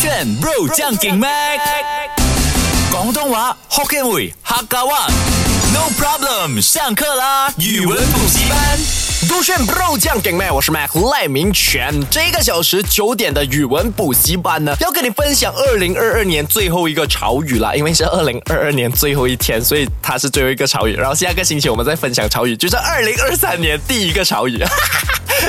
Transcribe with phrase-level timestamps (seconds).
[0.00, 1.60] 炫 bro 将劲 mac，
[2.90, 5.06] 广东话 Hokkien 语客家话。
[5.74, 7.52] No problem，上课啦！
[7.58, 8.78] 语文补习班。
[9.28, 11.92] 都炫 Bro 酱给麦，我是 Mac 赖明全。
[12.08, 17.74] 这个小时九点的语文补习班呢，要跟你分享二零二二年最后一个潮语啦。
[17.74, 20.94] 因为是二零二二年最后一天，所以它是最后一个潮语。
[20.94, 24.64] 然后下个星期我们再分享潮语，就是二零二三年第一个潮语。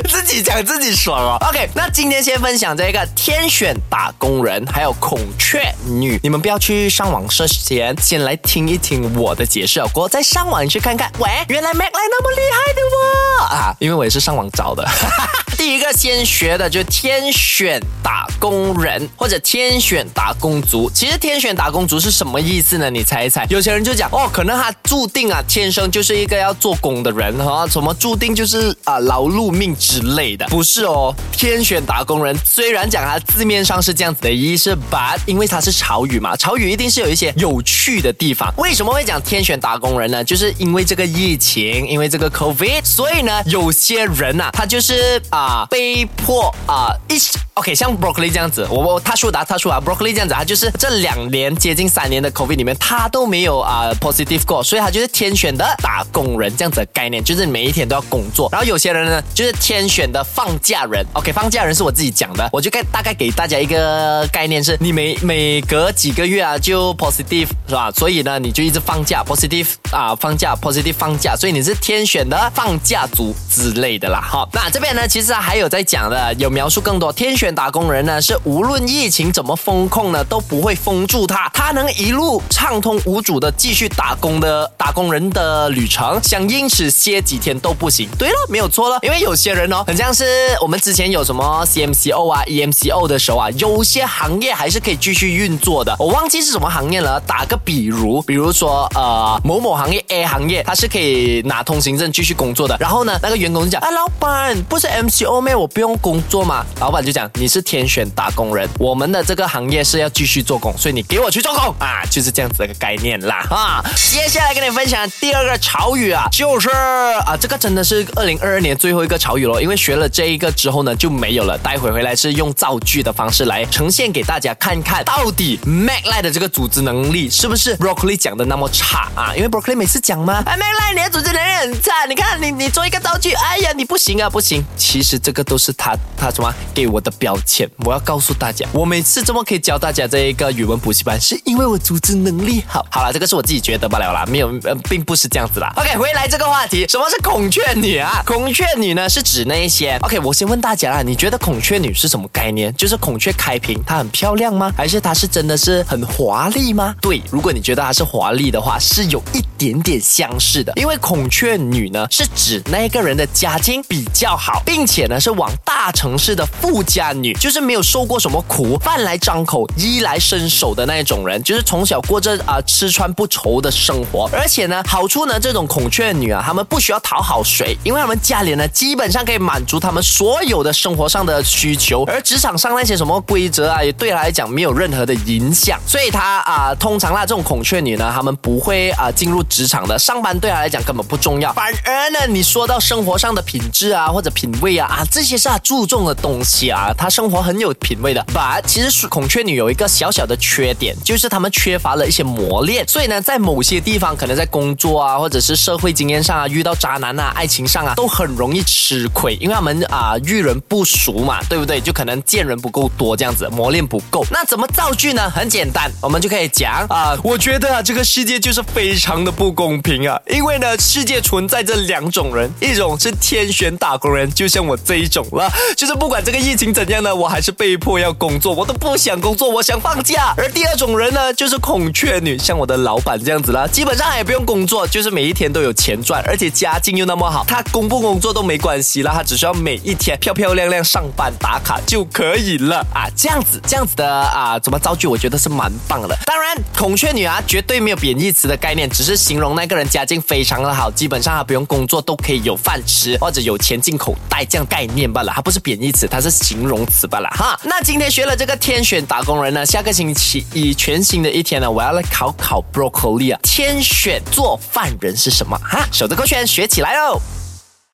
[0.04, 1.38] 自己讲自己爽哦。
[1.50, 6.20] OK，那今天先分享这个天选打工人，还有孔雀女。
[6.24, 11.12] 你们不要去上网涉嫌，先来听一听我的解释，过再上网去看看。
[11.20, 13.44] 喂，原来 Mac 来那么厉害的哦！
[13.46, 14.84] 啊，因为我也是上网找的。
[14.86, 20.90] 哈哈哈第一个先学的就天选打工人或者天选打工族。
[20.90, 22.90] 其实天选打工族是什么意思呢？
[22.90, 23.46] 你猜一猜。
[23.48, 30.48] 有些人就讲哦，可能他注定啊，天生就是一个要做工的人哈，什么注定就是啊劳碌命之类的。
[30.48, 38.52] 不是哦，天选打工人虽然讲它字面上是这样子的意思，but 因为它是潮语嘛，潮语一定是有一些有趣的地方。
[38.58, 40.24] 为什么会讲天选打工人呢？
[40.24, 45.51] 就是因为这个疫情，因为这个 COVID，所以呢，有些人呐，他就是啊。
[45.52, 47.20] 啊，被迫啊，一
[47.62, 58.50] OK，像 Broccoli 这样子，我我他说的他说啊，Broccoli 这样子，他就是这两年接近三年的 COVID 里面，他都没有啊 positive 过，所以他就是天选的打工人这样子的概念，就是每一天都要工作。
[58.52, 61.06] 然后有些人呢，就是天选的放假人。
[61.14, 67.92] OK，放假人是我自己讲的，我就该大概给大家一个概念，是你每每隔几个月啊就 positive 是吧？
[67.92, 74.20] 所以呢，你就一直放假 positive 啊，放假 positive 放假，所以你是天选的放假族之类的啦。
[74.20, 75.32] 好，那这边呢，其实。
[75.52, 77.12] 还有在讲的，有描述更多。
[77.12, 88.08] 天选打工人呢，是无论疫情怎么封控呢，都不会封住他，他能一路畅通无阻的继续打工的打工人的旅程，想因此歇几天都不行。
[88.18, 90.24] 对了，没有错了，因为有些人哦，很像是
[90.62, 95.96] 我们之前有什么 CMCO 啊、EMCO 的时候啊，有些行业还是可以继续运作的。
[96.00, 102.78] 我忘记是什么行业了，打个比如，比如说呃某某行业 A 行业，它是可以拿通行证继续工作的。
[102.80, 105.32] 然后呢，那个员工就讲，哎，老板不是 MCO。
[105.32, 106.66] 后面我不用工作嘛？
[106.82, 113.84] 老板就讲你是天选打工人，我们的这个行业是要继续做工，所以你给我去做工啊，就是这样子的个概念啦啊！
[113.96, 121.58] 接下来跟你分享第二个潮语啊，就是啊，这个真的是二零二二年最后一个潮语了，因为学了这一个之后呢就没有了。
[121.64, 129.34] 待会回来是用造句的方式来呈现给大家看看，到底 Mac 赖的这个组织能力是不是 Broccoli 讲的那么差啊？
[129.36, 135.22] 因为 Broccoli 每次讲嘛，哎 Mac 赖你的组织能力很差，你看你你做一个造句，哎呀你不行啊不行，其实。
[135.22, 142.84] 这个都是他他什么给我的标签，我要告诉大家，我每次这么可以教大家这一个语文补习班，是因为我组织能力好。
[142.90, 145.72] 好了，这个是我自己觉得罢了啦，没有，呃，并不是这样子啦。
[145.76, 148.24] OK，回来这个话题，什么是孔雀女啊？
[148.26, 150.00] 孔雀女呢是指那一些。
[150.02, 152.76] OK，我先问大家啦，你觉得孔雀女是什么概念？
[152.76, 154.72] 就是孔雀开屏，它很漂亮吗？
[154.76, 156.96] 还是它是真的是很华丽吗？
[157.00, 165.02] 对，如果你觉得它是华丽的话，是有一点点相似的，因为孔雀女呢是指那个人的家境比较好，并且。
[165.12, 174.30] 呢是往大城市的富家女，就是没有受过什么苦，饭来张口，衣来伸手的那一种人，就是从小过着啊吃穿不愁的生活。
[174.34, 185.80] 而且呢，好处呢，这种孔雀女啊，她们不需要讨好谁，因为她们家里呢基本上可以满足她们所有的生活上的需求，而职场上那些什么规则啊，也对她来讲没有任何的影响。
[185.88, 191.52] 所以她啊，通常啦，这种孔雀女呢，她们不会啊进入职场的，上班对她来讲根本不重要。
[191.54, 194.88] 反而呢，你说到生活上的品质啊，或者品味啊。
[194.92, 198.24] 啊这些是他注重的东西啊，他生活很有品味的。
[198.32, 211.82] But 其实孔雀女有一个小小的缺点，就是他们缺乏了一些磨练，所以呢，在某些地方，可能在工作啊，或者是社会经验上啊，遇到渣男啊，爱情上啊，都很容易吃亏，因为他们啊遇人不熟嘛，对不对？
[211.82, 214.24] 就可能见人不够多，这样子磨练不够。
[214.30, 215.28] 那怎么造句呢？
[215.30, 224.78] 很简单，我们就可以讲啊，我觉得啊，这个世界就是非常的不公平啊，因为呢，世界存在着两种人，一种是天选打工人，就像我。
[224.84, 225.48] 这一种了，
[225.78, 230.34] 就是不管这个疫情怎这样呢，我还是被迫要工作，我都不想工作，我想放假。
[230.36, 245.08] 而第二种人呢，就是孔雀女，像我的老板这样子啦，基本上也不用工作，就是每一天都有钱赚，而且家境又那么好，他工不工作都没关系啦，他只需要每一天漂漂亮亮上班打卡就可以了啊，这样子这样子的啊，怎么造句？
[245.08, 246.14] 我觉得是蛮棒的。
[246.26, 254.82] 当然，孔雀女啊，绝对没有贬义词的概念，只是形容那个人家境非常的好，基本上他不用工作都可以有饭吃，或者有钱进口袋这样概。
[254.82, 257.60] 念罢了，它不是贬义词，它是形容词罢了哈。
[257.64, 265.88] 那今天学了这个天选打工人呢，下个星期一全新的一天呢，我要来考考 Broccoli 啊，天选做饭人是什么哈？
[265.92, 267.20] 手的勾选学起来喽。